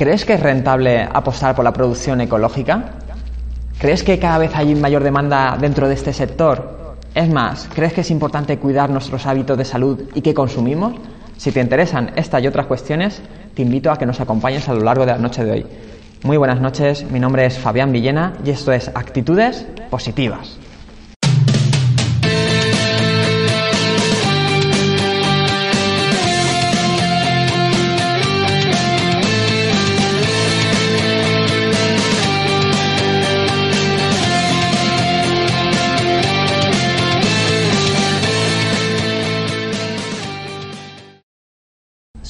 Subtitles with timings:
[0.00, 2.92] ¿Crees que es rentable apostar por la producción ecológica?
[3.78, 6.96] ¿Crees que cada vez hay mayor demanda dentro de este sector?
[7.14, 10.94] Es más, ¿crees que es importante cuidar nuestros hábitos de salud y qué consumimos?
[11.36, 13.20] Si te interesan estas y otras cuestiones,
[13.52, 15.66] te invito a que nos acompañes a lo largo de la noche de hoy.
[16.22, 20.58] Muy buenas noches, mi nombre es Fabián Villena y esto es Actitudes Positivas.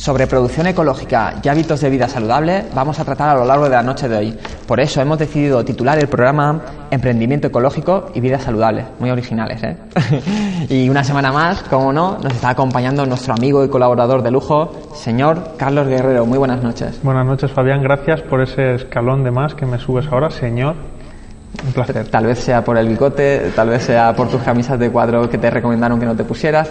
[0.00, 3.72] Sobre producción ecológica y hábitos de vida saludable vamos a tratar a lo largo de
[3.72, 4.38] la noche de hoy.
[4.66, 6.58] Por eso hemos decidido titular el programa
[6.90, 8.86] Emprendimiento ecológico y vida saludable.
[8.98, 9.76] Muy originales, ¿eh?
[10.70, 14.72] y una semana más, como no, nos está acompañando nuestro amigo y colaborador de lujo,
[14.94, 16.24] señor Carlos Guerrero.
[16.24, 16.98] Muy buenas noches.
[17.02, 17.82] Buenas noches, Fabián.
[17.82, 20.76] Gracias por ese escalón de más que me subes ahora, señor.
[21.62, 22.08] Un placer.
[22.08, 25.36] Tal vez sea por el bigote, tal vez sea por tus camisas de cuadro que
[25.36, 26.70] te recomendaron que no te pusieras.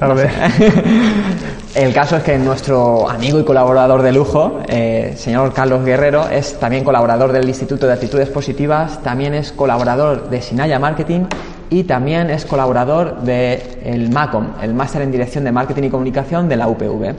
[0.00, 0.32] Tal vez.
[1.74, 6.58] El caso es que nuestro amigo y colaborador de lujo, eh, señor Carlos Guerrero, es
[6.58, 11.26] también colaborador del Instituto de Actitudes Positivas, también es colaborador de Sinaya Marketing
[11.68, 16.48] y también es colaborador del el MACOM, el Máster en Dirección de Marketing y Comunicación
[16.48, 17.14] de la UPV.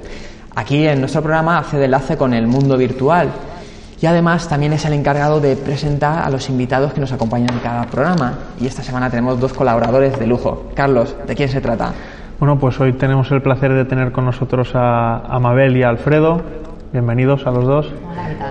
[0.56, 3.30] Aquí en nuestro programa hace de enlace con el mundo virtual
[4.02, 7.60] y además también es el encargado de presentar a los invitados que nos acompañan en
[7.60, 8.40] cada programa.
[8.60, 10.72] Y esta semana tenemos dos colaboradores de lujo.
[10.74, 11.94] Carlos, ¿de quién se trata?
[12.42, 16.42] Bueno, pues hoy tenemos el placer de tener con nosotros a, Mabel y a Alfredo.
[16.92, 17.94] Bienvenidos a los dos.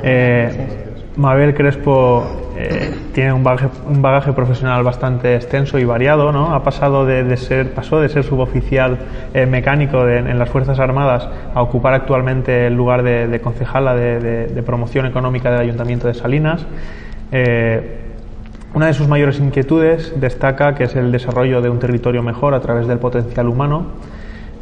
[0.05, 2.25] Eh, Mabel Crespo
[2.57, 6.55] eh, tiene un bagaje, profesional bastante extenso y variado, ¿no?
[6.55, 8.97] Ha pasado de, ser, pasó de ser suboficial
[9.35, 15.07] eh, mecánico en las Fuerzas Armadas a ocupar actualmente el lugar de, concejala de, promoción
[15.07, 16.65] económica del Ayuntamiento de Salinas.
[18.73, 22.61] Una de sus mayores inquietudes destaca que es el desarrollo de un territorio mejor a
[22.61, 23.87] través del potencial humano.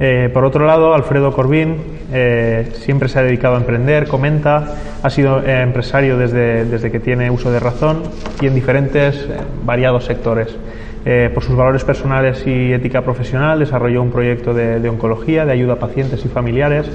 [0.01, 1.77] Eh, por otro lado, Alfredo Corbín
[2.11, 7.01] eh, siempre se ha dedicado a emprender, comenta, ha sido eh, empresario desde, desde, que
[7.01, 8.03] tiene uso de razón
[8.41, 9.29] y en diferentes
[9.65, 10.57] variados sectores.
[11.33, 15.75] por sus valores personales y ética profesional desarrolló un proyecto de, de oncología, de ayuda
[15.75, 16.91] a pacientes y familiares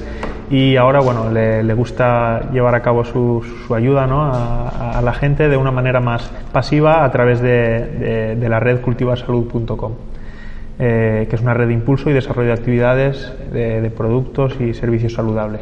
[0.53, 4.24] y ahora bueno le, gusta llevar a cabo su, su ayuda ¿no?
[4.31, 9.94] a, la gente de una manera más pasiva a través de, de, la red cultivasalud.com
[10.78, 15.13] eh, que es una red de impulso y desarrollo de actividades de, productos y servicios
[15.13, 15.62] saludables.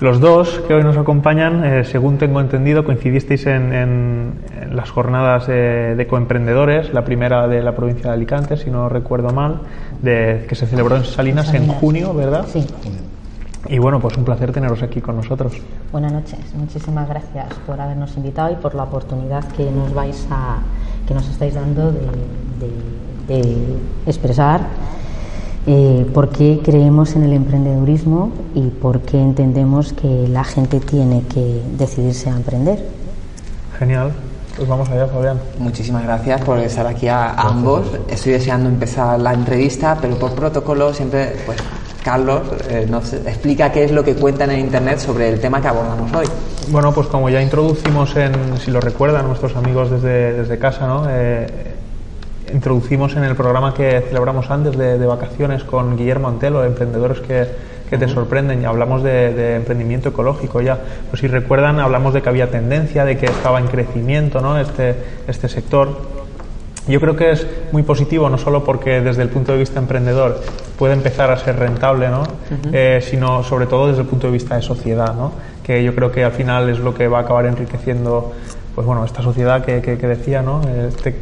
[0.00, 4.32] Los dos que hoy nos acompañan, eh, según tengo entendido, coincidisteis en, en,
[4.72, 9.30] las jornadas de, de, coemprendedores, la primera de la provincia de Alicante, si no recuerdo
[9.30, 9.60] mal,
[10.02, 12.46] de, que se celebró en Salinas en junio, ¿verdad?
[12.48, 12.66] Sí.
[13.66, 15.54] Y bueno, pues un placer teneros aquí con nosotros.
[15.90, 20.58] Buenas noches, muchísimas gracias por habernos invitado y por la oportunidad que nos vais a,
[21.06, 22.04] que nos estáis dando de,
[24.06, 24.60] expresar
[25.66, 31.22] eh, por qué creemos en el emprendedurismo y por qué entendemos que la gente tiene
[31.22, 32.86] que decidirse a emprender.
[33.78, 34.12] Genial.
[34.56, 35.40] Pues vamos allá, Fabián.
[35.58, 37.86] Muchísimas gracias por estar aquí a, ambos.
[38.08, 41.58] Estoy deseando empezar la entrevista, pero por protocolo siempre pues
[42.04, 45.68] Carlos eh, nos explica qué es lo que cuentan en Internet sobre el tema que
[45.68, 46.26] abordamos hoy.
[46.68, 51.06] Bueno, pues como ya introducimos, en, si lo recuerdan nuestros amigos desde, desde casa, ¿no?
[51.08, 51.46] Eh,
[52.52, 57.46] introducimos en el programa que celebramos antes de, vacaciones con Guillermo Antelo, emprendedores que,
[57.88, 60.78] que te sorprenden, y hablamos de, de, emprendimiento ecológico ya.
[61.08, 64.60] Pues si recuerdan, hablamos de que había tendencia, de que estaba en crecimiento ¿no?
[64.60, 64.94] este,
[65.26, 66.23] este sector.
[66.86, 70.40] Yo creo que es muy positivo, no solo porque desde el punto de vista emprendedor
[70.78, 72.24] puede empezar a ser rentable, ¿no?
[72.72, 75.32] Eh, sino sobre todo desde el punto de vista de sociedad, ¿no?
[75.64, 78.32] que yo creo que al final es lo que va a acabar enriqueciendo
[78.74, 80.60] pues bueno, esta sociedad que, que, decía, ¿no?
[80.68, 81.16] Este,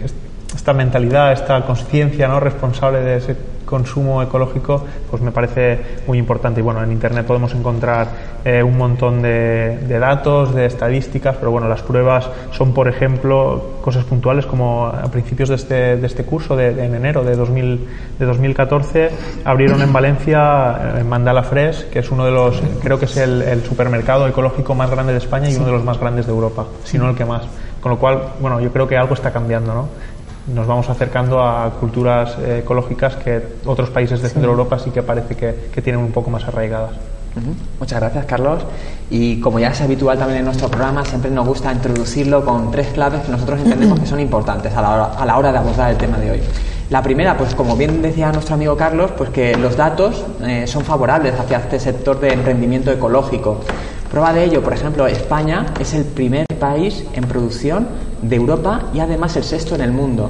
[0.55, 2.41] esta mentalidad, esta conciencia ¿no?
[2.41, 3.37] responsable de ese
[3.72, 6.60] consumo ecológico, pues me parece muy importante.
[6.60, 8.06] Y bueno, en Internet podemos encontrar
[8.44, 14.05] eh, un montón de, datos, de estadísticas, pero bueno, las pruebas son, por ejemplo, cosas
[14.05, 17.88] puntuales como a principios de este, de este curso, de, en enero de, 2000,
[18.19, 19.11] de 2014,
[19.47, 23.62] abrieron en Valencia, en Mandala Fresh, que es uno de los, creo que es el,
[23.62, 26.99] supermercado ecológico más grande de España y uno de los más grandes de Europa, si
[26.99, 27.44] no el que más.
[27.81, 29.88] Con lo cual, bueno, yo creo que algo está cambiando, ¿no?
[30.47, 35.03] Nos vamos acercando a culturas eh, ecológicas que otros países de Centro Europa sí que
[35.03, 36.93] parece que, tienen un poco más arraigadas.
[37.79, 38.62] Muchas gracias, Carlos.
[39.09, 42.89] Y como ya es habitual también en nuestro programa, siempre nos gusta introducirlo con tres
[42.89, 45.91] claves que nosotros entendemos que son importantes a la hora, a la hora de abordar
[45.91, 46.41] el tema de hoy.
[46.91, 50.85] La primera, pues como bien decía nuestro amigo Carlos, pues que los datos eh, son
[50.85, 53.61] favorables hacia este sector de emprendimiento ecológico
[54.12, 57.88] Prueba de ello, por ejemplo, España es el primer país en producción
[58.20, 60.29] de Europa y además el sexto en el mundo.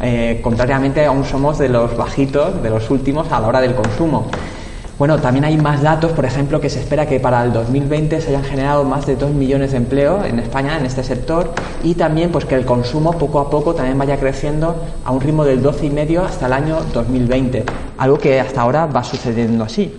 [0.00, 4.26] Eh, contrariamente, aún somos de los bajitos, de los últimos a la hora del consumo.
[4.98, 8.30] Bueno, también hay más datos, por ejemplo, que se espera que para el 2020 se
[8.30, 11.52] hayan generado más de 2 millones de empleo en España en este sector
[11.84, 14.74] y también pues que el consumo poco a poco también vaya creciendo
[15.04, 17.64] a un ritmo del 12,5 hasta el año 2020,
[17.96, 19.94] algo que hasta ahora va sucediendo así.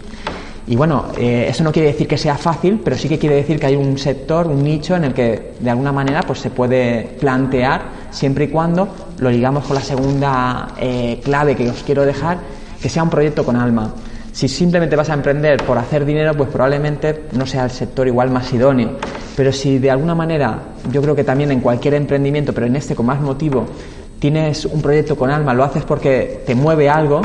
[0.68, 3.60] Y bueno, eh, eso no quiere decir que sea fácil, pero sí que quiere decir
[3.60, 7.04] que hay un sector, un nicho en el que de alguna manera pues se puede
[7.20, 8.88] plantear siempre y cuando
[9.20, 12.40] lo ligamos con la segunda eh, clave que os quiero dejar,
[12.82, 13.94] que sea un proyecto con alma.
[14.32, 18.32] Si simplemente vas a emprender por hacer dinero, pues probablemente no sea el sector igual
[18.32, 18.98] más idóneo.
[19.36, 20.60] Pero si de alguna manera,
[20.92, 23.66] yo creo que también en cualquier emprendimiento, pero en este con más motivo,
[24.20, 27.22] tienes un proyecto con alma, lo haces porque te mueve algo,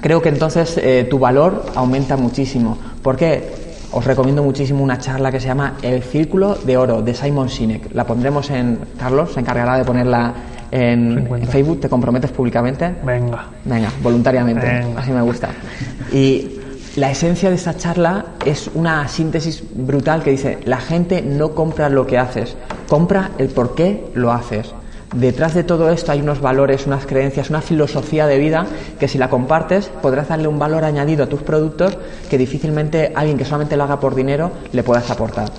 [0.00, 2.78] creo que entonces eh, tu valor aumenta muchísimo.
[3.02, 3.60] ¿Por qué?
[3.92, 7.92] Os recomiendo muchísimo una charla que se llama El Círculo de Oro de Simon Sinek.
[7.92, 8.78] La pondremos en.
[8.98, 10.32] Carlos se encargará de ponerla
[10.70, 12.94] en, Facebook, ¿te comprometes públicamente?
[13.04, 13.46] Venga.
[13.64, 14.66] Venga, voluntariamente.
[14.96, 15.48] Así me gusta.
[16.12, 16.60] Y
[16.96, 21.88] la esencia de esta charla es una síntesis brutal que dice, la gente no compra
[21.88, 22.56] lo que haces,
[22.88, 24.72] compra el por qué lo haces.
[25.14, 28.66] Detrás de todo esto hay unos valores, unas creencias, una filosofía de vida
[28.98, 31.98] que si la compartes podrás darle un valor añadido a tus productos
[32.28, 35.50] que difícilmente alguien que solamente lo haga por dinero le puedas aportar.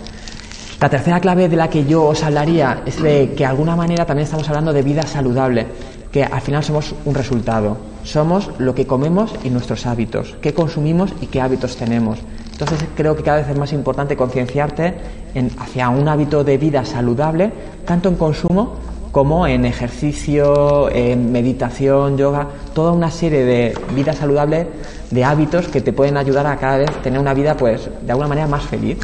[0.80, 4.06] La tercera clave de la que yo os hablaría es de que de alguna manera
[4.06, 5.68] también estamos hablando de vida saludable,
[6.14, 7.78] que al final somos un resultado.
[8.04, 12.20] Somos lo que comemos y nuestros hábitos, qué consumimos y qué hábitos tenemos.
[12.54, 14.96] Entonces creo que cada vez es más importante concienciarte
[15.60, 17.52] hacia un hábito de vida saludable,
[17.86, 24.68] tanto en consumo como en ejercicio, en meditación, yoga, toda una serie de vida saludable,
[25.10, 28.30] de hábitos que te pueden ayudar a cada vez tener una vida, pues, de alguna
[28.30, 28.98] manera más feliz.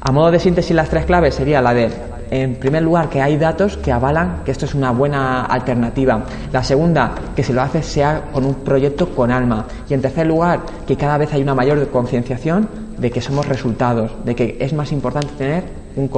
[0.00, 1.90] A modo de síntesis, las tres claves sería la de,
[2.30, 6.24] en primer lugar, que hay datos que avalan que esto es una buena alternativa.
[6.52, 9.66] La segunda, que si lo haces sea con un proyecto con alma.
[9.88, 14.12] Y en tercer lugar, que cada vez hay una mayor concienciación de que somos resultados,
[14.24, 15.64] de que es más importante tener
[15.96, 16.10] un,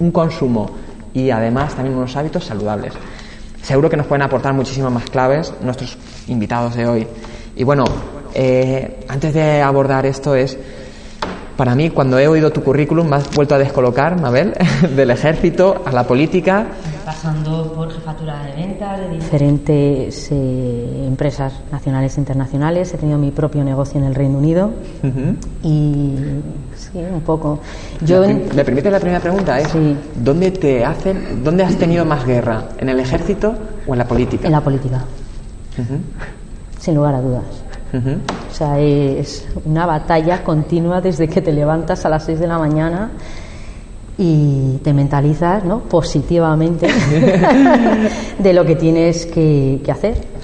[0.00, 0.70] un consumo
[1.14, 2.92] y además también unos hábitos saludables.
[3.62, 5.96] Seguro que nos pueden aportar muchísimas más claves nuestros
[6.26, 7.06] invitados de hoy.
[7.56, 7.84] Y bueno,
[8.34, 10.58] eh, antes de abordar esto es
[11.56, 14.54] para mí, cuando he oído tu currículum, me has vuelto a descolocar, Mabel,
[14.96, 16.66] del ejército a la política.
[17.04, 22.94] Pasando por jefatura de ventas de diferentes eh, empresas nacionales e internacionales.
[22.94, 24.70] He tenido mi propio negocio en el Reino Unido.
[25.62, 26.16] Y
[26.74, 27.60] sí, un poco.
[28.00, 29.60] Yo ¿Me permite la primera pregunta?
[29.60, 29.74] Es,
[30.16, 32.70] ¿dónde, te hacen, ¿Dónde has tenido más guerra?
[32.78, 33.54] ¿En el ejército
[33.86, 34.46] o en la política?
[34.46, 35.04] En la política.
[36.78, 37.44] Sin lugar a dudas.
[38.50, 42.58] O sea, es una batalla continua desde que te levantas a las 6 de la
[42.58, 43.10] mañana
[44.16, 45.80] y te mentalizas ¿no?
[45.80, 46.88] positivamente
[48.38, 50.34] de lo que tienes que, hacer.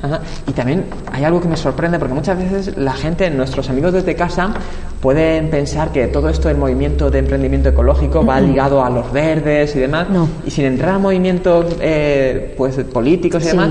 [0.49, 4.15] Y también hay algo que me sorprende porque muchas veces la gente, nuestros amigos desde
[4.15, 4.55] casa,
[5.01, 9.77] pueden pensar que todo esto del movimiento de emprendimiento ecológico va ligado a los verdes
[9.77, 10.09] y demás.
[10.47, 13.71] Y sin entrar a movimientos eh, pues, políticos y demás,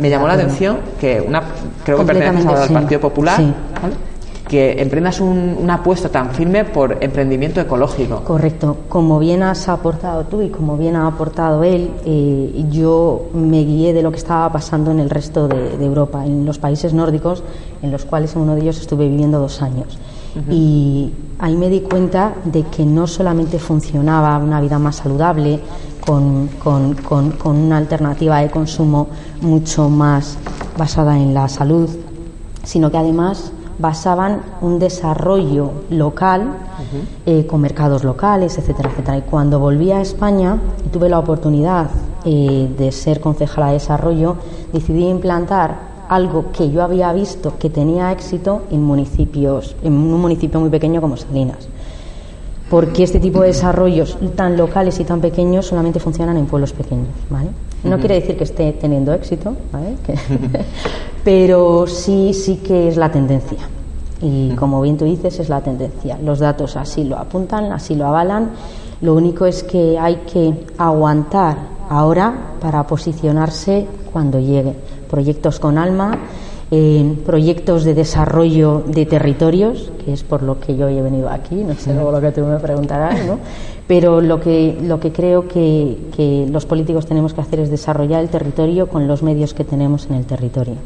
[0.00, 1.42] me llamó la atención que una,
[1.84, 3.40] creo que perteneces al Partido Popular
[4.50, 8.24] que emprendas una apuesta tan firme por emprendimiento ecológico.
[8.24, 8.78] Correcto.
[8.88, 13.92] Como bien has aportado tú y como bien ha aportado él, eh, yo me guié
[13.92, 17.44] de lo que estaba pasando en el resto de, Europa, en los países nórdicos,
[17.80, 19.96] en los cuales en uno de ellos estuve viviendo dos años.
[20.50, 25.60] Y ahí me di cuenta de que no solamente funcionaba una vida más saludable,
[26.04, 29.06] con, con una alternativa de consumo
[29.42, 30.38] mucho más
[30.76, 31.88] basada en la salud,
[32.64, 36.54] sino que además basaban un desarrollo local
[37.26, 39.18] eh, con mercados locales, etcétera, etcétera.
[39.18, 41.90] Y cuando volví a España y tuve la oportunidad
[42.24, 44.36] eh, de ser concejala de desarrollo,
[44.72, 50.60] decidí implantar algo que yo había visto que tenía éxito en municipios, en un municipio
[50.60, 51.68] muy pequeño como Salinas.
[52.68, 57.08] Porque este tipo de desarrollos tan locales y tan pequeños solamente funcionan en pueblos pequeños,
[57.28, 57.50] ¿vale?
[57.84, 59.96] No quiere decir que esté teniendo éxito, ¿vale?
[61.24, 63.58] pero sí, sí que es la tendencia.
[64.22, 66.18] Y como bien tú dices, es la tendencia.
[66.22, 68.50] Los datos así lo apuntan, así lo avalan.
[69.00, 71.56] Lo único es que hay que aguantar
[71.88, 74.74] ahora para posicionarse cuando llegue.
[75.08, 76.18] Proyectos con alma,
[77.26, 81.74] proyectos de desarrollo de territorios, que es por lo que yo he venido aquí, no
[81.74, 83.38] sé luego lo que tú me preguntarás, ¿no?
[83.88, 88.20] pero lo que, lo que creo que, que, los políticos tenemos que hacer es desarrollar
[88.20, 90.76] el territorio con los medios que tenemos en el territorio.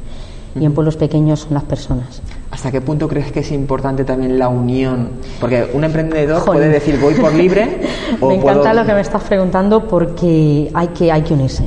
[0.59, 2.23] y en pueblos pequeños son las personas.
[2.51, 5.11] ¿Hasta qué punto crees que es importante también la unión?
[5.39, 7.81] Porque un emprendedor puede decir voy por libre
[8.23, 11.65] o Me encanta lo que me estás preguntando porque hay que, hay que unirse.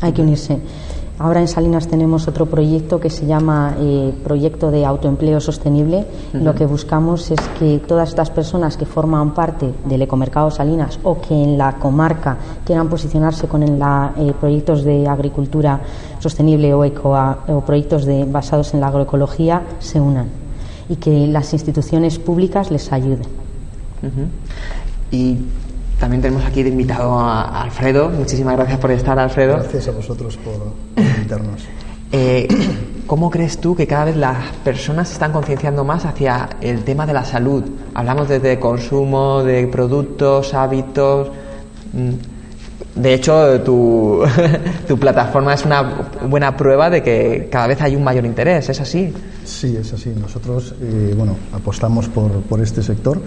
[0.00, 0.58] Hay que unirse.
[1.20, 6.06] Ahora en Salinas tenemos otro proyecto que se llama eh, Proyecto de Autoempleo Sostenible.
[6.32, 11.20] Lo que buscamos es que todas estas personas que forman parte del ecomercado Salinas o
[11.20, 15.80] que en la comarca quieran posicionarse con la, eh, proyectos de agricultura
[16.20, 17.14] sostenible o, eco,
[17.48, 20.28] o proyectos de, basados en la agroecología se unan
[20.88, 23.26] y que las instituciones públicas les ayuden.
[25.12, 25.36] Y
[26.00, 28.08] también tenemos aquí de invitado a Alfredo.
[28.08, 29.58] Muchísimas gracias por estar, Alfredo.
[29.58, 31.62] Gracias a vosotros por invitarnos.
[32.12, 32.48] Eh,
[33.06, 37.06] ¿Cómo crees tú que cada vez las personas se están concienciando más hacia el tema
[37.06, 37.62] de la salud?
[37.94, 41.28] Hablamos desde consumo, de productos, hábitos.
[41.92, 44.24] Mm, de hecho, tu,
[44.88, 45.82] tu, plataforma es una
[46.28, 49.14] buena prueba de que cada vez hay un mayor interés, ¿es así?
[49.44, 50.12] Sí, es así.
[50.20, 53.22] Nosotros eh, bueno, apostamos por, por este sector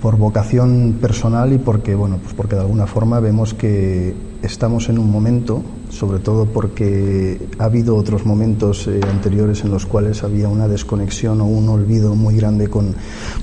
[0.00, 4.98] por vocación personal y porque, bueno, pues porque de alguna forma vemos que estamos en
[4.98, 10.48] un momento, sobre todo porque ha habido otros momentos eh, anteriores en los cuales había
[10.48, 12.94] una desconexión o un olvido muy grande con,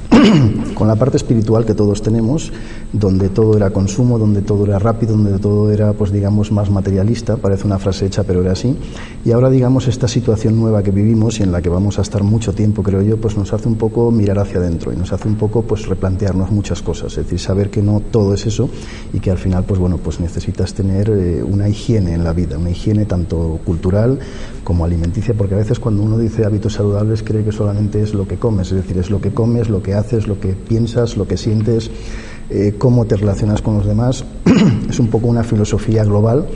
[0.73, 2.51] con la parte espiritual que todos tenemos,
[2.91, 7.37] donde todo era consumo, donde todo era rápido, donde todo era, pues digamos, más materialista,
[7.37, 8.75] parece una frase hecha, pero era así.
[9.25, 12.23] Y ahora, digamos, esta situación nueva que vivimos y en la que vamos a estar
[12.23, 15.27] mucho tiempo, creo yo, pues nos hace un poco mirar hacia adentro y nos hace
[15.27, 18.69] un poco, pues replantearnos muchas cosas, es decir, saber que no todo es eso
[19.13, 22.57] y que al final, pues bueno, pues necesitas tener eh, una higiene en la vida,
[22.57, 24.19] una higiene tanto cultural
[24.63, 28.27] como alimenticia, porque a veces cuando uno dice hábitos saludables cree que solamente es lo
[28.27, 31.27] que comes, es decir, es lo que comes, lo que haces, lo que piensas, lo
[31.27, 31.89] que sientes,
[32.49, 34.23] eh, cómo te relacionas con los demás.
[34.89, 36.47] es un poco una filosofía global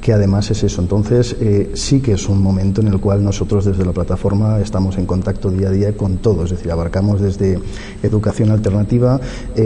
[0.00, 0.82] que además es eso.
[0.82, 4.98] Entonces, eh, sí que es un momento en el cual nosotros desde la plataforma estamos
[4.98, 7.58] en contacto día a día con todo, es decir, abarcamos desde
[8.02, 9.20] educación alternativa,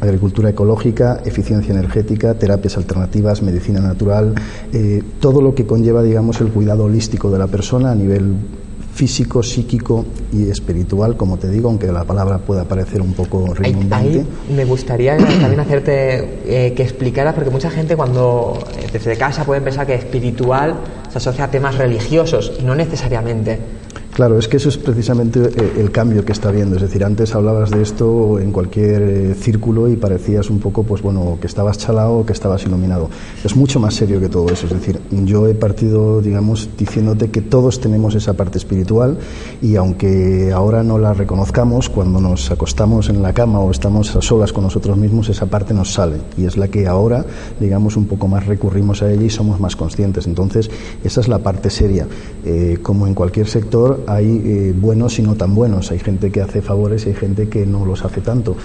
[0.00, 4.34] agricultura ecológica, eficiencia energética, terapias alternativas, medicina natural,
[4.72, 8.34] eh, todo lo que conlleva, digamos, el cuidado holístico de la persona a nivel
[8.98, 14.24] físico, psíquico y espiritual, como te digo, aunque la palabra pueda parecer un poco redundante.
[14.52, 19.60] me gustaría también hacerte eh, que explicaras, porque mucha gente cuando eh, desde casa puede
[19.60, 20.74] pensar que espiritual
[21.08, 23.60] se asocia a temas religiosos y no necesariamente.
[24.18, 26.74] Claro, es que eso es precisamente eh, el cambio que está viendo.
[26.74, 31.02] Es decir, antes hablabas de esto en cualquier eh, círculo y parecías un poco, pues
[31.02, 33.10] bueno, que estabas chalado o que estabas iluminado.
[33.44, 34.66] Es mucho más serio que todo eso.
[34.66, 39.18] Es decir, yo he partido, digamos, diciéndote que todos tenemos esa parte espiritual
[39.62, 44.20] y aunque ahora no la reconozcamos, cuando nos acostamos en la cama o estamos a
[44.20, 47.24] solas con nosotros mismos, esa parte nos sale y es la que ahora,
[47.60, 50.26] digamos, un poco más recurrimos a ella y somos más conscientes.
[50.26, 50.68] Entonces,
[51.04, 52.08] esa es la parte seria.
[52.44, 55.90] Eh, como en cualquier sector, hay eh, buenos y no tan buenos.
[55.90, 58.56] Hay gente que hace favores y hay gente que no los hace tanto.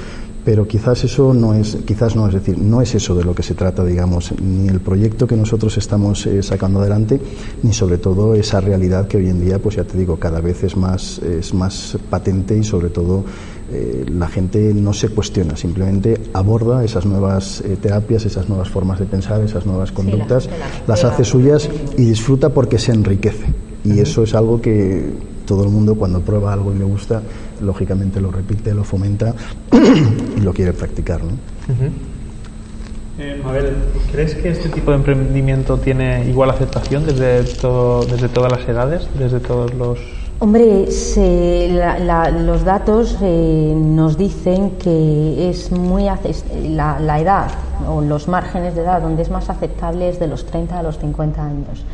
[0.45, 3.43] Pero quizás eso no es, quizás no, es decir, no es eso de lo que
[3.43, 7.19] se trata, digamos, ni el proyecto que nosotros estamos eh, sacando adelante,
[7.61, 10.63] ni sobre todo esa realidad que hoy en día, pues ya te digo, cada vez
[10.63, 13.23] es más, es más patente y sobre todo
[13.71, 19.05] eh, la gente no se cuestiona, simplemente aborda esas nuevas terapias, esas nuevas formas de
[19.05, 20.49] pensar, esas nuevas conductas,
[20.87, 23.72] las hace suyas y disfruta porque se enriquece.
[23.83, 25.11] Y eso es algo que
[25.45, 27.21] todo el mundo cuando prueba algo y le gusta,
[27.61, 29.33] lógicamente lo repite, lo fomenta
[30.37, 31.23] y lo quiere practicar.
[31.23, 31.31] ¿no?
[33.19, 33.75] Eh, Mabel,
[34.11, 39.07] ¿crees que este tipo de emprendimiento tiene igual aceptación desde, todo, desde todas las edades,
[39.17, 39.99] desde todos los...
[40.39, 47.51] Hombre, los datos eh, nos dicen que es muy la, la edad
[47.87, 50.97] o los márgenes de edad donde es más aceptable es de los 30 a los
[50.97, 51.85] 50 años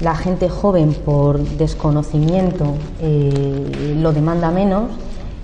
[0.00, 4.90] la gente joven por desconocimiento eh, lo demanda menos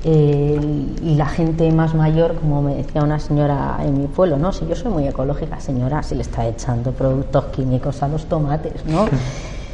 [0.02, 0.58] eh,
[1.02, 4.66] y la gente más mayor, como me decía una señora en mi pueblo, no, si
[4.66, 9.06] yo soy muy ecológica, señora, si le está echando productos químicos a los tomates, ¿no?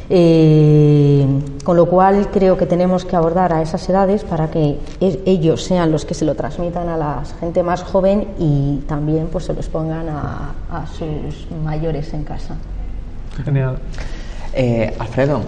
[0.09, 1.25] Eh,
[1.65, 5.91] con lo cual creo que tenemos que abordar a esas edades para que ellos sean
[5.91, 9.67] los que se lo transmitan a la gente más joven y también pues se los
[9.67, 12.55] pongan a, a sus mayores en casa.
[13.43, 13.79] Genial.
[14.59, 15.43] Eh, Alfredo,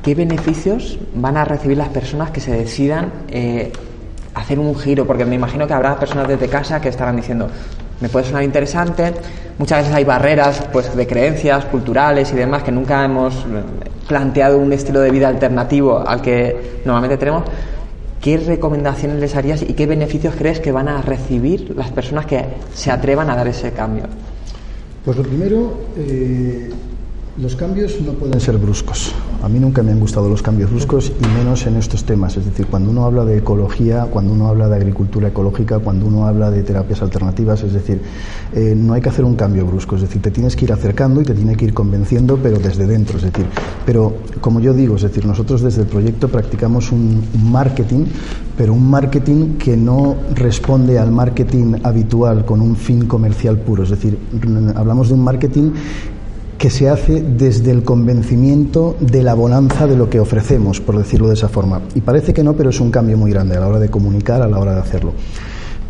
[0.00, 3.72] ¿qué beneficios van a recibir las personas que se decidan eh,
[4.32, 5.04] hacer un giro?
[5.08, 7.48] Porque me imagino que habrá personas desde casa que estarán diciendo,
[8.00, 9.12] me puede sonar interesante,
[9.58, 13.44] muchas veces hay barreras pues, de creencias culturales y demás que nunca hemos
[14.06, 17.42] planteado un estilo de vida alternativo al que normalmente tenemos.
[18.20, 22.44] ¿Qué recomendaciones les harías y qué beneficios crees que van a recibir las personas que
[22.72, 24.04] se atrevan a dar ese cambio?
[25.04, 26.70] Pues lo primero, eh,
[27.36, 29.12] los cambios no pueden ser bruscos.
[29.42, 32.36] A mí nunca me han gustado los cambios bruscos y menos en estos temas.
[32.36, 36.26] Es decir, cuando uno habla de ecología, cuando uno habla de agricultura ecológica, cuando uno
[36.26, 38.00] habla de terapias alternativas, es decir,
[38.54, 39.96] eh, no hay que hacer un cambio brusco.
[39.96, 42.86] Es decir, te tienes que ir acercando y te tiene que ir convenciendo, pero desde
[42.86, 43.18] dentro.
[43.18, 43.46] Es decir,
[43.84, 48.06] pero como yo digo, es decir, nosotros desde el proyecto practicamos un marketing,
[48.56, 53.82] pero un marketing que no responde al marketing habitual con un fin comercial puro.
[53.82, 54.16] Es decir,
[54.76, 55.72] hablamos de un marketing
[56.58, 61.28] que se hace desde el convencimiento de la bonanza de lo que ofrecemos, por decirlo
[61.28, 61.82] de esa forma.
[61.94, 64.42] Y parece que no, pero es un cambio muy grande a la hora de comunicar,
[64.42, 65.12] a la hora de hacerlo.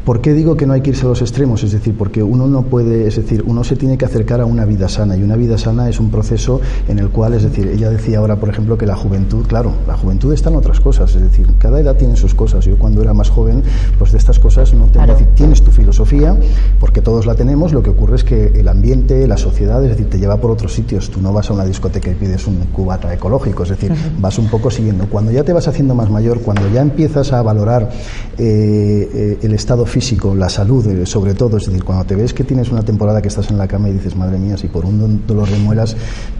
[0.04, 1.62] ¿Por qué digo que no hay que irse a los extremos?
[1.62, 4.66] Es decir, porque uno no puede, es decir, uno se tiene que acercar a una
[4.66, 7.88] vida sana y una vida sana es un proceso en el cual, es decir, ella
[7.88, 11.22] decía ahora, por ejemplo, que la juventud, claro, la juventud está en otras cosas, es
[11.22, 12.66] decir, cada edad tiene sus cosas.
[12.66, 13.62] Yo cuando era más joven,
[13.98, 16.36] pues de estas cosas no tengo, decir, tienes tu filosofía,
[16.80, 20.10] porque todos la tenemos, lo que ocurre es que el ambiente, la sociedad, es decir,
[20.10, 21.08] te lleva por otros sitios.
[21.08, 24.48] Tú no vas a una discoteca y pides un cubata ecológico, es decir, vas un
[24.48, 25.06] poco siguiendo.
[25.06, 27.88] Cuando ya te vas haciendo más mayor, cuando ya empiezas a valorar
[28.36, 32.34] eh, eh, el estado físico, la salud, eh, sobre todo, es decir, cuando te ves
[32.34, 34.84] que tienes una temporada que estás en la cama y dices, madre mía, si por
[34.84, 35.94] un dolor de muelas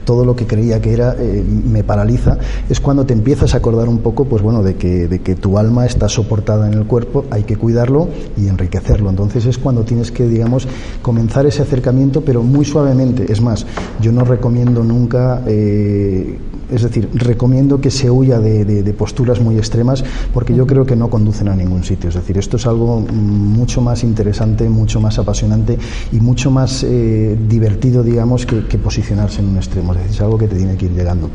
[0.05, 2.37] todo lo que creía que era eh, me paraliza,
[2.69, 5.57] es cuando te empiezas a acordar un poco, pues bueno, de que, de que tu
[5.57, 9.09] alma está soportada en el cuerpo, hay que cuidarlo y enriquecerlo.
[9.09, 10.67] Entonces es cuando tienes que, digamos,
[11.01, 13.33] comenzar ese acercamiento, pero muy suavemente.
[13.33, 13.67] Es más,
[14.01, 16.39] yo no recomiendo nunca, eh,
[16.73, 20.97] es decir, recomiendo que se huya de, de posturas muy extremas, porque yo creo que
[20.97, 22.09] no conducen a ningún sitio.
[22.09, 23.05] Es decir, esto es algo
[23.45, 25.79] mucho más interesante, mucho más apasionante
[26.13, 29.93] y mucho más eh, divertido, digamos, que, posicionarse en un extremo.
[29.93, 31.31] Es decir, es algo que te tiene que ir llegando.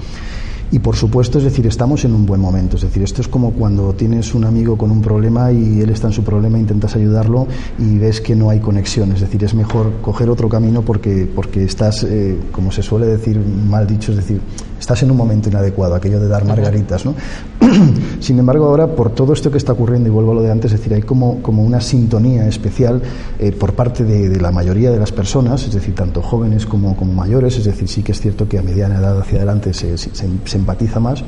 [0.72, 2.76] Y por supuesto, es decir, estamos en un buen momento.
[2.76, 6.08] Es decir, esto es como cuando tienes un amigo con un problema y él está
[6.08, 7.48] en su problema, intentas ayudarlo
[7.80, 9.12] y ves que no hay conexión.
[9.12, 13.40] Es decir, es mejor coger otro camino porque, porque estás, eh, como se suele decir,
[13.40, 14.42] mal dicho, es decir,
[14.80, 17.16] estás en un momento inadecuado, aquello de dar margaritas, ¿no?
[18.20, 20.72] Sin embargo, ahora, por todo esto que está ocurriendo, y vuelvo a lo de antes,
[20.72, 23.02] es decir, hay como, como una sintonía especial
[23.40, 27.14] eh, por parte de, la mayoría de las personas, es decir, tanto jóvenes como, como
[27.14, 30.58] mayores, es decir, sí que es cierto que a mediana edad hacia adelante se, se
[30.58, 31.24] empatiza más,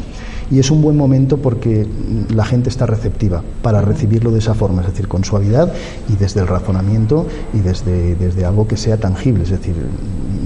[0.52, 1.88] y es un buen momento porque
[2.30, 5.72] la gente está receptiva para recibirlo de esa forma, es decir, con suavidad
[6.10, 9.76] y desde el razonamiento y desde, desde algo que sea tangible, es decir,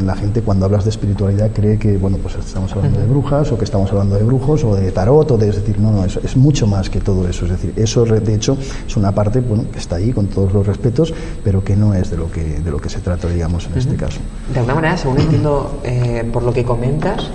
[0.04, 3.58] la gente cuando hablas de espiritualidad cree que, bueno, pues estamos hablando de brujas o
[3.58, 6.20] que estamos hablando de brujos o de tarot o de, es decir, no, no, eso
[6.24, 9.66] es mucho más que todo eso, es decir, eso de hecho es una parte, bueno,
[9.72, 12.72] que está ahí con todos los respetos, pero que no es de lo que, de
[12.72, 14.20] lo que se trata, digamos, en este caso.
[14.52, 17.30] De alguna manera, según entiendo eh, por lo que comentas,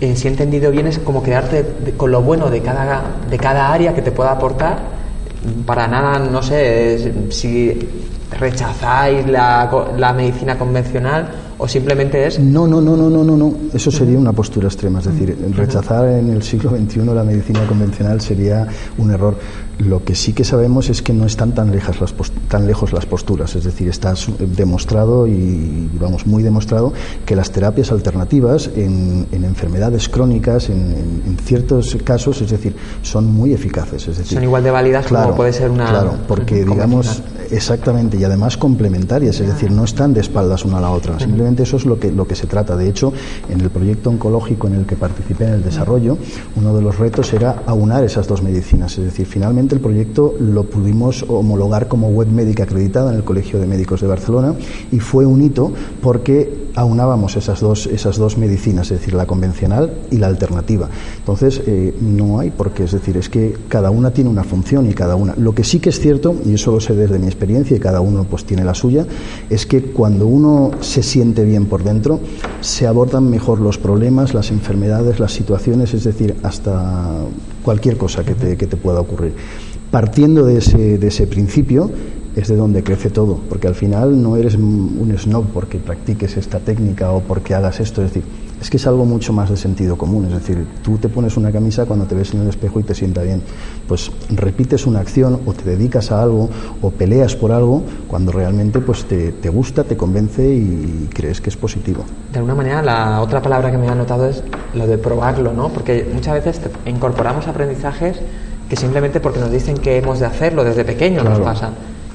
[0.00, 1.64] eh, si he entendido bien, es como quedarte
[1.96, 5.00] con lo bueno de cada, de cada área que te pueda aportar.
[5.64, 7.88] Para nada, no sé si
[8.38, 11.28] rechazáis la, la medicina convencional
[11.60, 13.54] o simplemente es no no no no no no no.
[13.74, 15.00] Eso sería una postura extrema.
[15.00, 19.36] Es decir rechazar en el siglo XXI la medicina convencional sería un error.
[19.78, 22.14] Lo que sí que sabemos es que no están tan, lejas las
[22.48, 26.92] tan lejos las posturas, es decir, está demostrado y, vamos, muy demostrado
[27.24, 34.06] que las terapias alternativas en, enfermedades crónicas, en, ciertos casos, es decir, son muy eficaces.
[34.08, 35.88] Es decir, son igual de válidas como puede ser una.
[35.88, 40.80] Claro, porque digamos, exactamente, y además complementarias, es decir, no están de espaldas una a
[40.80, 41.18] la otra.
[41.18, 42.76] Simplemente eso es lo que, lo que se trata.
[42.76, 43.12] De hecho,
[43.48, 46.16] en el proyecto oncológico en el que participé en el desarrollo,
[46.56, 50.64] uno de los retos era aunar esas dos medicinas, es decir, finalmente el proyecto lo
[50.64, 54.54] pudimos homologar como web médica acreditada en el Colegio de Médicos de Barcelona
[54.90, 59.92] y fue un hito porque aunábamos esas dos, esas dos medicinas, es decir, la convencional
[60.10, 60.88] y la alternativa.
[61.18, 64.88] Entonces, eh, no hay por qué, es decir, es que cada una tiene una función
[64.88, 65.34] y cada una.
[65.36, 68.00] Lo que sí que es cierto, y eso lo sé desde mi experiencia y cada
[68.00, 69.06] uno pues tiene la suya,
[69.48, 72.20] es que cuando uno se siente bien por dentro,
[72.60, 77.12] se abordan mejor los problemas, las enfermedades, las situaciones, es decir, hasta
[77.62, 79.34] cualquier cosa que te, que te pueda ocurrir.
[79.90, 81.90] Partiendo de ese, de ese principio,
[82.36, 86.60] es de donde crece todo, porque al final no eres un snob porque practiques esta
[86.60, 88.24] técnica o porque hagas esto, es decir,
[88.60, 91.50] es que es algo mucho más de sentido común, es decir, tú te pones una
[91.50, 93.42] camisa cuando te ves en el espejo y te sienta bien,
[93.88, 96.50] pues repites una acción o te dedicas a algo
[96.82, 101.48] o peleas por algo cuando realmente pues te, te gusta, te convence y crees que
[101.48, 102.04] es positivo.
[102.32, 104.42] De alguna manera, la otra palabra que me ha notado es
[104.74, 105.70] lo de probarlo, ¿no?
[105.70, 108.20] Porque muchas veces incorporamos aprendizajes
[108.68, 111.70] que simplemente porque nos dicen que hemos de hacerlo desde pequeño nos pasa.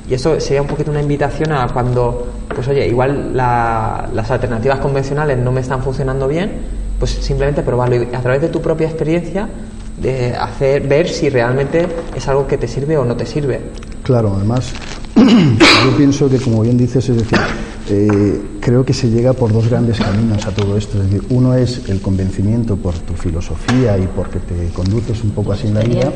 [0.09, 5.37] Y eso sería un poquito una invitación a cuando, pues oye, igual las alternativas convencionales
[5.37, 6.51] no me están funcionando bien,
[6.99, 9.49] pues simplemente probarlo y a través de tu propia experiencia
[9.97, 13.61] de hacer ver si realmente es algo que te sirve o no te sirve.
[14.03, 14.71] Claro, además
[15.15, 17.39] yo pienso que como bien dices, es decir,
[17.87, 20.97] Eh, creo que se llega por dos grandes caminos a todo esto.
[20.97, 25.51] Es decir, uno es el convencimiento por tu filosofía y porque te conduces un poco
[25.51, 26.11] así en la vida,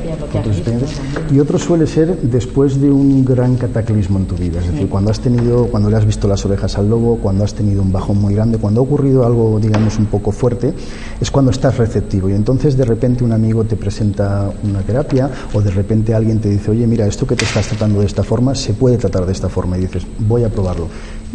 [1.32, 4.60] y otro suele ser después de un gran cataclismo en tu vida.
[4.62, 7.54] Es decir, cuando has tenido, cuando le has visto las orejas al lobo, cuando has
[7.54, 10.74] tenido un bajón muy grande, cuando ha ocurrido algo, digamos, un poco fuerte,
[11.22, 12.30] es cuando estás receptivo.
[12.30, 16.50] Y entonces de repente un amigo te presenta una terapia o de repente alguien te
[16.50, 19.34] dice, oye, mira, esto que te estás tratando de esta forma se puede tratar de
[19.34, 19.78] esta forma.
[19.78, 20.88] Y dices, voy a probarlo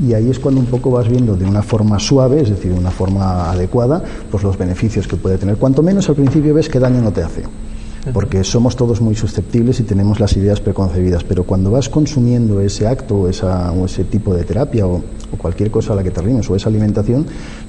[0.02, 2.78] y ahí es cuando un poco vas viendo de una forma suave, es decir, de
[2.78, 5.56] una forma adecuada, pues los beneficios que puede tener.
[5.56, 7.44] Cuanto menos al principio ves qué daño no te hace,
[8.12, 12.86] porque somos todos muy susceptibles y tenemos las ideas preconcebidas, pero cuando vas consumiendo ese
[12.86, 15.02] acto o, esa, o ese tipo de terapia o,
[15.38, 17.26] cualquier cosa a la que te rimes o esa alimentación,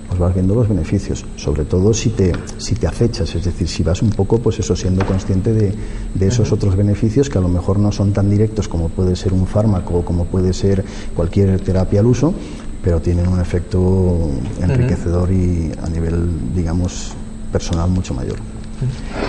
[0.08, 3.82] pues vas viendo los beneficios, sobre todo si te, si te acechas, es decir, si
[3.82, 5.74] vas un poco, pues eso, siendo consciente de,
[6.14, 9.34] de esos otros beneficios que a lo mejor no son tan directos como puede ser
[9.34, 12.36] un fármaco o como puede ser cualquier terapia al uso,
[12.84, 14.30] pero tienen un efecto
[14.62, 17.14] enriquecedor y a nivel, digamos,
[17.52, 18.55] personal mucho mayor.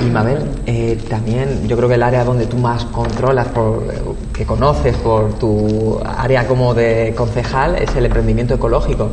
[0.05, 3.85] Y Mabel, eh, también yo creo que el área donde tú más controlas, por,
[4.33, 9.11] que conoces por tu área como de concejal, es el emprendimiento ecológico.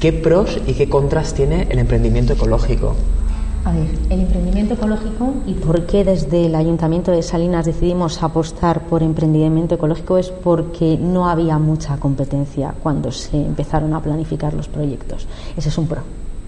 [0.00, 2.94] ¿Qué pros y qué contras tiene el emprendimiento ecológico?
[3.64, 8.82] A ver, el emprendimiento ecológico y por qué desde el Ayuntamiento de Salinas decidimos apostar
[8.82, 14.68] por emprendimiento ecológico es porque no había mucha competencia cuando se empezaron a planificar los
[14.68, 15.26] proyectos.
[15.56, 16.02] Ese es un pro.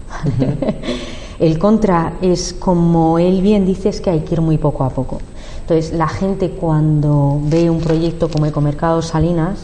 [1.39, 4.89] el contra es, como él bien dice, es que hay que ir muy poco a
[4.89, 5.19] poco.
[5.61, 9.59] Entonces, la gente cuando ve un proyecto como Ecomercado Salinas,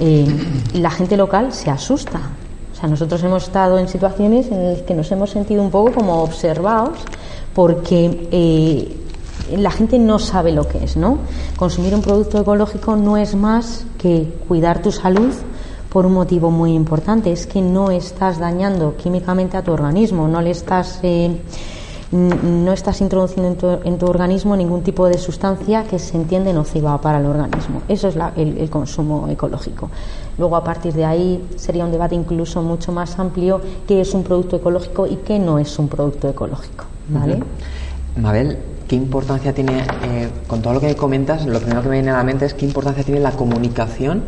[0.00, 0.26] eh,
[0.74, 2.20] la gente local se asusta
[2.78, 5.94] o sea, nosotros hemos estado en situaciones en las que nos hemos sentido un poco
[5.94, 7.00] como observados
[7.52, 8.96] porque eh,
[9.56, 11.18] la gente no sabe lo que es, ¿no?
[11.56, 15.34] Consumir un producto ecológico no es más que cuidar tu salud
[15.88, 20.40] por un motivo muy importante, es que no estás dañando químicamente a tu organismo, no
[20.40, 21.36] le estás eh,
[22.10, 27.18] no estás introduciendo en tu, organismo ningún tipo de sustancia que se entiende nociva para
[27.18, 27.82] el organismo.
[27.86, 29.90] Eso es el, consumo ecológico.
[30.38, 34.22] Luego, a partir de ahí, sería un debate incluso mucho más amplio qué es un
[34.22, 36.84] producto ecológico y qué no es un producto ecológico.
[37.08, 37.42] ¿vale?
[38.16, 42.10] Mabel, ¿qué importancia tiene, eh, con todo lo que comentas, lo primero que me viene
[42.10, 44.22] a la mente es qué importancia tiene la comunicación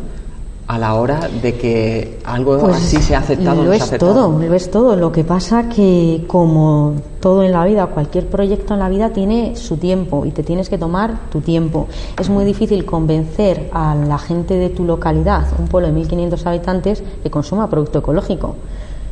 [0.71, 3.61] a la hora de que algo pues así se ha aceptado.
[3.61, 4.95] Lo es todo, lo es todo.
[4.95, 9.57] Lo que pasa que como todo en la vida, cualquier proyecto en la vida tiene
[9.57, 11.87] su tiempo y te tienes que tomar tu tiempo.
[12.17, 17.03] Es muy difícil convencer a la gente de tu localidad, un pueblo de 1.500 habitantes,
[17.21, 18.55] que consuma producto ecológico.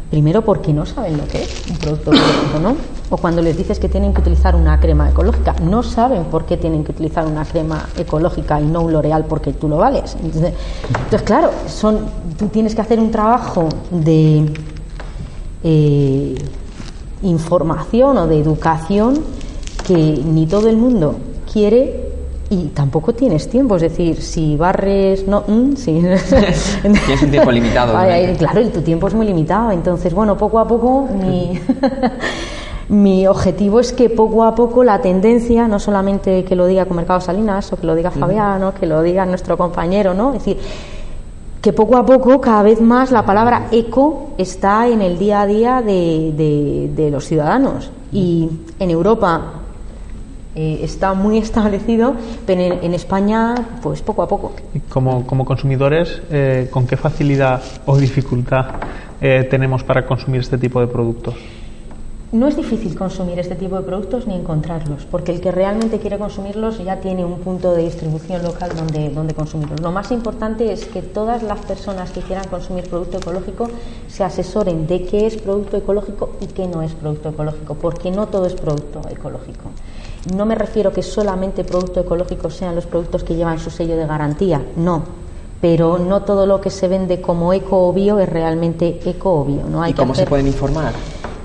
[0.10, 2.76] Primero porque no saben lo que es un producto ecológico, ¿no?
[3.12, 6.58] O cuando les dices que tienen que utilizar una crema ecológica, no saben por qué
[6.58, 10.18] tienen que utilizar una crema ecológica y no un L'Oreal porque tú lo vales.
[10.24, 10.54] Entonces,
[11.24, 12.00] claro, son,
[12.38, 14.52] tú tienes que hacer un trabajo de
[15.64, 16.36] eh,
[17.22, 19.20] información o de educación
[19.86, 21.18] que ni todo el mundo
[21.52, 22.09] quiere
[22.52, 26.02] y tampoco tienes tiempo, es decir, si barres, no, mm, sí.
[26.82, 27.94] tienes un tiempo limitado.
[28.38, 31.60] claro, tu tiempo es muy limitado, entonces, bueno, poco a poco mi,
[32.90, 36.98] mi objetivo es que poco a poco la tendencia, no solamente que lo diga con
[36.98, 40.34] Mercado Salinas o que lo diga Fabiano, que lo diga nuestro compañero, ¿no?
[40.34, 40.58] Es decir,
[41.62, 45.46] que poco a poco, cada vez más, la palabra eco está en el día a
[45.46, 47.92] día de, de, de los ciudadanos.
[48.12, 49.59] Y en Europa
[50.62, 54.52] eh, está muy establecido, pero en, España, pues poco a poco.
[54.90, 58.66] Como, como consumidores, eh, ¿con qué facilidad o dificultad
[59.22, 61.36] eh, tenemos para consumir este tipo de productos?
[62.34, 66.18] No es difícil consumir este tipo de productos ni encontrarlos, porque el que realmente quiere
[66.18, 69.80] consumirlos ya tiene un punto de distribución local donde, donde consumirlos.
[69.80, 73.70] Lo más importante es que todas las personas que quieran consumir producto ecológico
[74.10, 78.28] se asesoren de qué es producto ecológico y qué no es producto ecológico, porque no
[78.28, 79.72] todo es producto ecológico.
[80.36, 84.06] No me refiero que solamente producto ecológico sean los productos que llevan su sello de
[84.06, 85.04] garantía, no.
[85.62, 89.46] Pero no todo lo que se vende como eco o bio es realmente eco o
[89.46, 89.64] bio.
[89.70, 89.82] ¿no?
[89.82, 90.94] Hay ¿Y cómo se pueden informar?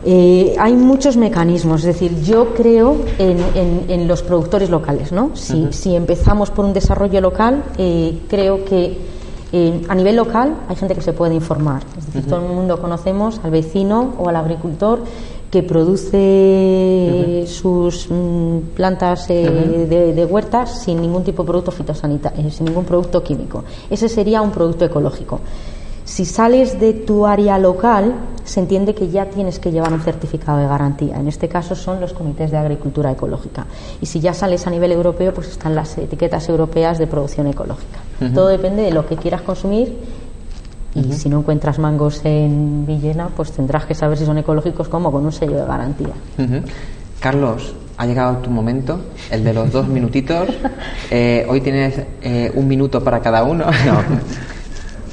[0.07, 5.31] Eh, hay muchos mecanismos, es decir, yo creo en, los productores locales, ¿no?
[5.35, 8.99] Si, empezamos por un desarrollo local, eh, creo que
[9.53, 11.85] eh, a nivel local hay gente que se puede informar.
[11.97, 15.01] Es decir, todo el mundo conocemos al vecino o al agricultor
[15.55, 22.85] que produce sus mm, plantas de, huertas sin ningún tipo de producto fitosanitario, sin ningún
[22.85, 23.63] producto químico.
[23.89, 25.39] Ese sería un producto ecológico.
[26.05, 30.59] Si sales de tu área local, se entiende que ya tienes que llevar un certificado
[30.59, 31.19] de garantía.
[31.19, 33.65] En este caso son los comités de agricultura ecológica.
[34.01, 38.01] Y si ya sales a nivel europeo, pues están las etiquetas europeas de producción ecológica.
[38.35, 40.24] Todo depende de lo que quieras consumir
[40.95, 45.11] Y si no encuentras mangos en Villena, pues tendrás que saber si son ecológicos como
[45.11, 46.15] con un sello de garantía.
[47.21, 50.49] Carlos, ha llegado tu momento, el de los dos minutitos.
[51.11, 53.65] Eh, hoy tienes eh, un minuto para cada uno.
[53.65, 54.03] No,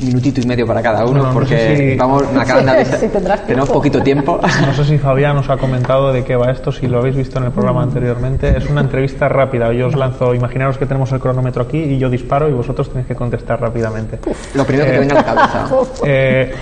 [0.02, 2.86] minutito y medio para cada uno, Bueno, no porque sé si- vamos, me acaban de
[3.10, 3.74] tendrás Tenemos tiempo.
[3.74, 4.40] poquito tiempo.
[4.66, 7.40] No sé si Fabián os ha comentado de qué va esto, si lo habéis visto
[7.40, 8.58] en el programa anteriormente.
[8.58, 9.72] Es una entrevista rápida.
[9.74, 13.08] Yo os lanzo, imaginaros que tenemos el cronómetro aquí y yo disparo y vosotros tenéis
[13.08, 14.20] que contestar rápidamente.
[14.56, 15.68] Lo primero que te venga a la cabeza.
[16.06, 16.54] Eh,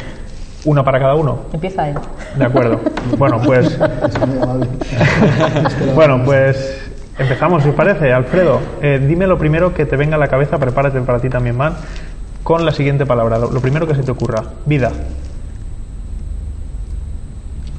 [0.65, 1.39] una para cada uno.
[1.53, 1.95] Empieza él.
[2.35, 2.79] De acuerdo.
[3.17, 4.67] Bueno, pues, Es muy amable.
[5.95, 6.81] bueno, pues
[7.17, 8.11] empezamos, si os parece.
[8.11, 11.55] Alfredo, eh, dime lo primero que te venga a la cabeza, prepárate para ti también,
[11.57, 11.73] Man,
[12.49, 13.37] con la siguiente palabra.
[13.37, 14.41] Lo, lo primero que se te ocurra.
[14.65, 14.91] Vida.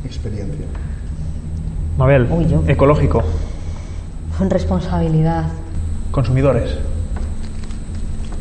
[0.04, 0.64] Experiencia.
[1.98, 2.62] Mabel, Uy, yo.
[2.68, 3.24] ecológico.
[4.38, 5.46] Responsabilidad.
[6.12, 6.78] Consumidores.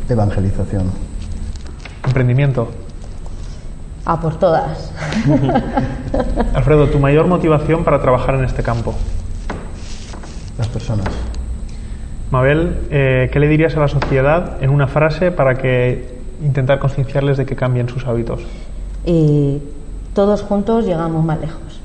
[0.08, 0.92] Evangelización.
[2.06, 2.68] Emprendimiento.
[4.04, 4.92] A por todas.
[6.54, 8.94] Alfredo, tu mayor motivación para trabajar en este campo.
[10.58, 11.08] Las personas.
[12.30, 17.36] Mabel, eh, ¿qué le dirías a la sociedad en una frase para que intentar concienciarles
[17.36, 18.40] de que cambien sus hábitos?
[19.04, 19.60] Eh,
[20.14, 21.80] todos juntos llegamos más lejos.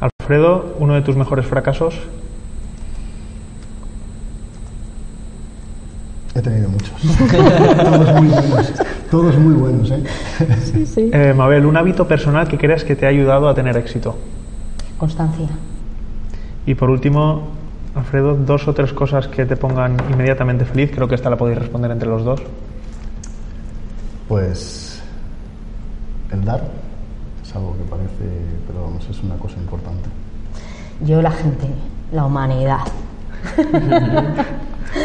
[0.00, 1.94] Alfredo, uno de tus mejores fracasos.
[6.34, 6.92] He tenido muchos.
[7.30, 8.72] Todos muy buenos.
[9.10, 10.02] Todos muy buenos, ¿eh?
[11.12, 14.16] Eh, Mabel, un hábito personal que creas que te ha ayudado a tener éxito.
[14.96, 15.48] Constancia.
[16.64, 17.48] Y por último,
[17.94, 20.90] Alfredo, dos o tres cosas que te pongan inmediatamente feliz.
[20.94, 22.40] Creo que esta la podéis responder entre los dos.
[24.28, 25.00] Pues
[26.32, 26.62] el dar
[27.42, 30.08] es algo que parece, pero vamos, es una cosa importante.
[31.00, 31.66] Yo, la gente,
[32.12, 32.78] la humanidad.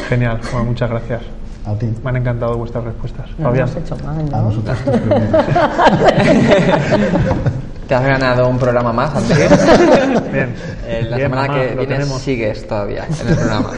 [0.10, 1.22] Genial, bueno, muchas gracias.
[1.66, 1.88] A ti.
[2.04, 3.30] Me han encantado vuestras respuestas.
[3.38, 3.68] No Fabián.
[3.68, 3.98] hemos hecho.
[7.88, 9.50] Te has ganado un programa más, Andrés.
[10.32, 10.54] Bien.
[10.86, 13.72] Eh, la Bien, semana mamá, que viene sigues todavía en el programa.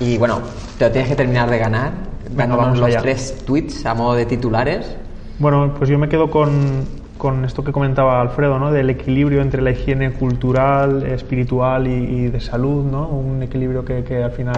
[0.00, 0.40] y bueno,
[0.78, 1.92] te lo tienes que terminar de ganar.
[2.34, 3.00] Venga, Vamos los allá.
[3.00, 4.96] tres tweets a modo de titulares.
[5.38, 6.84] Bueno, pues yo me quedo con,
[7.16, 8.70] con esto que comentaba Alfredo, ¿no?
[8.72, 13.08] Del equilibrio entre la higiene cultural, espiritual y, y de salud, ¿no?
[13.08, 14.56] Un equilibrio que, que al final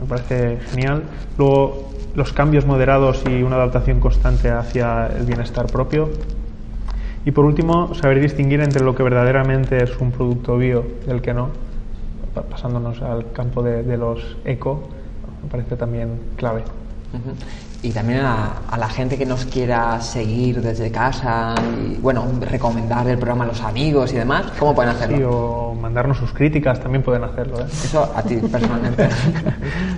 [0.00, 1.02] me parece genial.
[1.38, 6.08] Luego, los cambios moderados y una adaptación constante hacia el bienestar propio.
[7.24, 11.22] Y por último, saber distinguir entre lo que verdaderamente es un producto bio y el
[11.22, 11.50] que no,
[12.34, 14.88] pa- pasándonos al campo de, de los eco,
[15.42, 16.62] me parece también clave.
[17.82, 23.06] Y también a, a la gente que nos quiera seguir desde casa y, bueno, recomendar
[23.08, 25.16] el programa a los amigos y demás, ¿cómo pueden hacerlo?
[25.16, 27.60] Sí, o mandarnos sus críticas también pueden hacerlo.
[27.60, 27.64] ¿eh?
[27.68, 29.08] Eso a ti personalmente.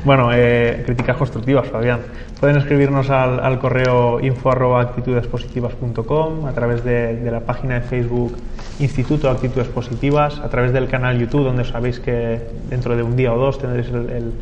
[0.04, 2.00] Bueno, eh, críticas constructivas, Fabián.
[2.38, 7.80] Pueden escribirnos al, al correo info arroba actitudespositivas.com, a través de, de la página de
[7.82, 8.36] Facebook
[8.80, 13.16] Instituto de Actitudes Positivas, a través del canal YouTube, donde sabéis que dentro de un
[13.16, 14.32] día o dos tendréis el, el-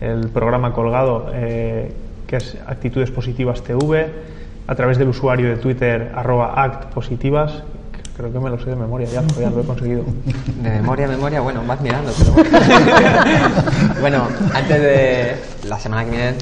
[0.00, 1.92] el programa colgado, eh,
[2.26, 4.08] que es Actitudes Positivas TV,
[4.66, 7.62] a través del usuario de Twitter arroba actpositivas,
[8.16, 10.04] creo que me lo sé de memoria ya, lo he conseguido.
[10.62, 12.50] De memoria a memoria, bueno, vas mirando, pero bueno.
[14.00, 15.36] bueno, antes de
[15.68, 16.34] la semana que viene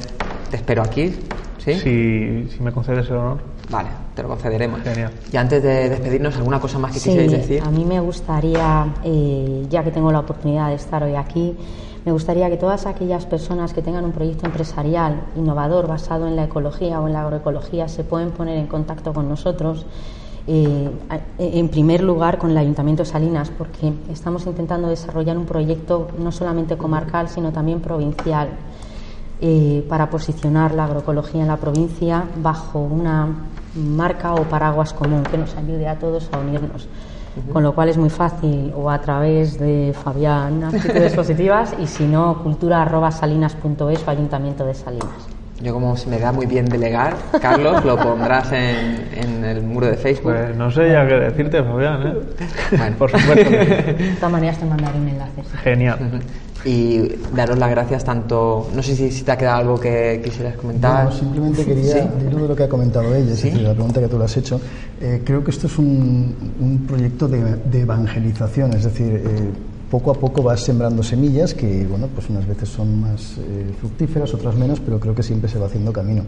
[0.50, 1.14] te espero aquí,
[1.58, 1.74] ¿sí?
[1.74, 3.38] Si, si me concedes el honor.
[3.68, 4.80] Vale, te lo concederemos.
[4.82, 5.10] Genial.
[5.32, 7.62] Y antes de despedirnos, ¿alguna cosa más que Sí, quisierais decir?
[7.62, 11.56] a mí me gustaría, eh, ya que tengo la oportunidad de estar hoy aquí,
[12.06, 16.44] me gustaría que todas aquellas personas que tengan un proyecto empresarial innovador basado en la
[16.44, 19.84] ecología o en la agroecología se pueden poner en contacto con nosotros.
[20.48, 20.88] eh,
[21.38, 26.30] en primer lugar con el Ayuntamiento de Salinas, porque estamos intentando desarrollar un proyecto no
[26.30, 28.50] solamente comarcal, sino también provincial,
[29.40, 35.36] eh, para posicionar la agroecología en la provincia bajo una marca o paraguas común que
[35.36, 36.88] nos ayude a todos a unirnos.
[37.52, 42.06] Con lo cual es muy fácil, o a través de Fabián, actitudes positivas, y si
[42.06, 45.35] no, cultura.salinas.es o Ayuntamiento de Salinas.
[45.62, 49.86] Yo como se me da muy bien delegar, Carlos, lo pondrás en, en el muro
[49.86, 50.32] de Facebook.
[50.34, 52.06] Pues no sé ya qué decirte, Fabián.
[52.06, 52.14] ¿eh?
[52.76, 52.96] Bueno.
[52.98, 53.50] Por supuesto.
[53.50, 55.42] De todas maneras, te mandaré un enlace.
[55.42, 55.56] sí.
[55.64, 55.98] Genial.
[56.64, 58.68] Y daros las gracias tanto...
[58.74, 61.04] No sé si, si te ha quedado algo que quisieras comentar.
[61.04, 62.08] No, simplemente quería, Sí.
[62.28, 63.50] hilo de lo que ha comentado ella, es Sí.
[63.50, 64.60] decir, la pregunta que tú le has hecho,
[65.00, 69.50] eh, creo que esto es un, un proyecto de, de evangelización, es decir, eh,
[69.90, 74.32] poco a poco vas sembrando semillas que, bueno, pues unas veces son más eh, fructíferas,
[74.34, 76.24] otras menos, pero creo que siempre se va haciendo camino.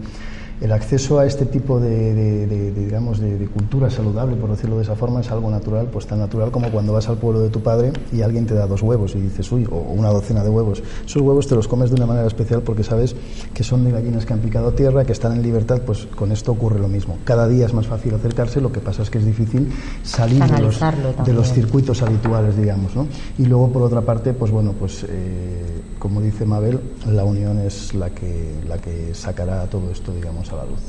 [0.61, 5.21] El acceso a este tipo de, digamos, de, cultura saludable, por decirlo de esa forma,
[5.21, 8.23] es algo natural, pues tan natural como cuando vas al pueblo de tu padre y
[8.23, 10.83] alguien te da dos huevos y dices, uy, o una docena de huevos.
[11.07, 13.15] Esos huevos te los comes de una manera especial porque sabes
[13.55, 16.53] que son de gallinas que han picado tierra, que están en libertad, pues con esto
[16.53, 17.19] ocurre lo mismo.
[17.25, 20.61] Cada día es más fácil acercarse, lo que pasa es que es difícil salir de
[20.61, 20.81] los,
[21.25, 22.95] de los, circuitos habituales, digamos.
[22.95, 23.07] ¿no?
[23.39, 27.95] Y luego, por otra parte, pues bueno, pues eh, como dice Mabel, la unión es
[27.95, 30.81] la que, la que sacará todo esto, digamos, a la luz.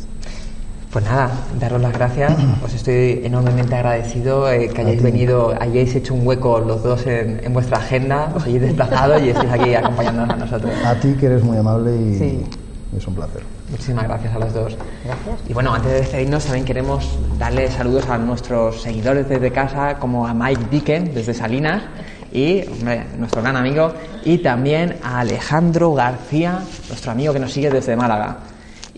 [0.91, 2.33] Pues nada, daros las gracias.
[2.65, 7.53] Os estoy enormemente agradecido eh, que hayáis venido, hayáis hecho un hueco los dos en,
[7.53, 10.73] vuestra agenda, os hayáis desplazado y estéis aquí acompañándonos a nosotros.
[10.83, 12.43] A ti que eres muy amable y
[12.97, 13.43] es un placer.
[13.69, 14.77] Muchísimas gracias a los dos.
[15.05, 15.39] Gracias.
[15.47, 20.25] Y bueno, antes de despedirnos también queremos darle saludos a nuestros seguidores desde casa, como
[20.25, 21.83] a Mike Dicken desde Salinas
[22.31, 23.93] y hombre, nuestro gran amigo,
[24.25, 28.37] y también a Alejandro García, nuestro amigo que nos sigue desde Málaga.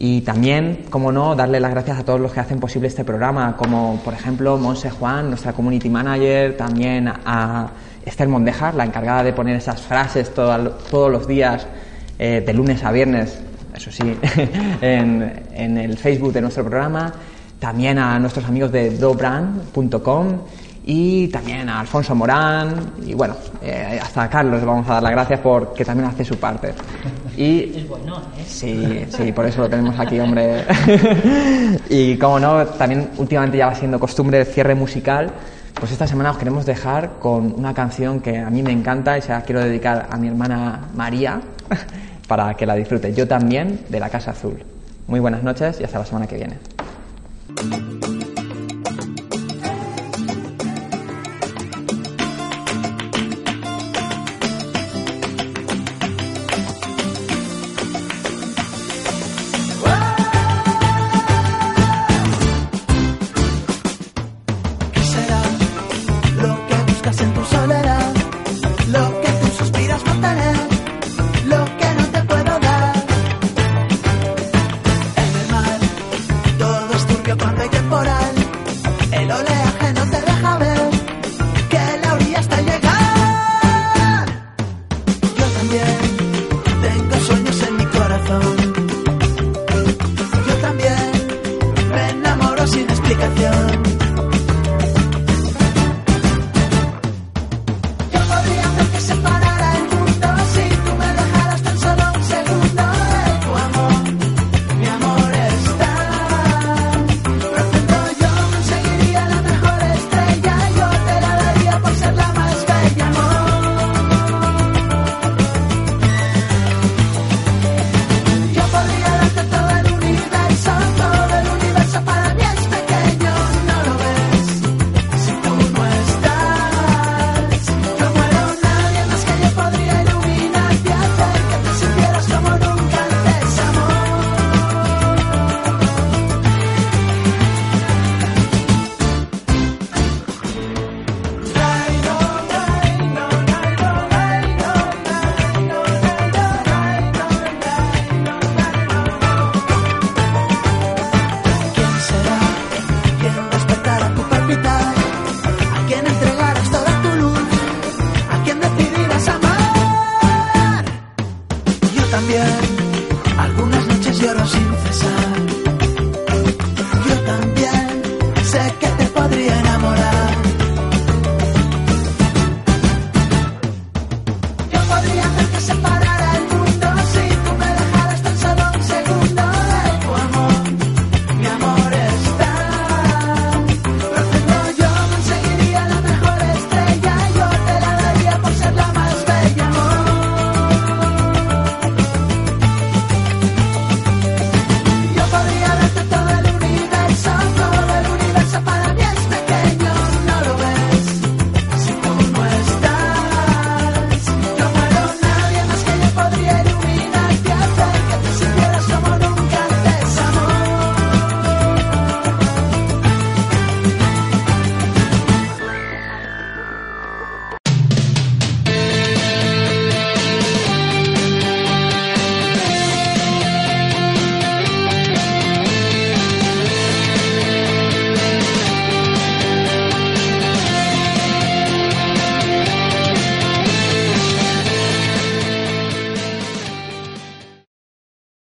[0.03, 3.55] Y también, como no, darle las gracias a todos los que hacen posible este programa,
[3.55, 7.69] como por ejemplo Monse Juan, nuestra community manager, también a
[8.03, 11.67] Esther Mondejar, la encargada de poner esas frases todos los días,
[12.17, 13.43] eh, de lunes a viernes,
[13.75, 14.17] eso sí,
[14.81, 17.13] en, en, el Facebook de nuestro programa,
[17.59, 20.39] también a nuestros amigos de dobrand.com
[20.83, 25.11] y también a Alfonso Morán y bueno, eh, hasta a Carlos vamos a dar las
[25.11, 26.73] gracias porque también hace su parte.
[27.37, 28.43] Y, es bueno, ¿eh?
[28.45, 30.65] Sí, sí, por eso lo tenemos aquí, hombre.
[31.89, 35.31] y como no, también últimamente ya va siendo costumbre el cierre musical.
[35.79, 39.21] Pues esta semana os queremos dejar con una canción que a mí me encanta y
[39.21, 41.41] se la quiero dedicar a mi hermana María
[42.27, 43.13] para que la disfrute.
[43.13, 44.63] Yo también, de la Casa Azul.
[45.07, 48.10] Muy buenas noches y hasta la semana que viene.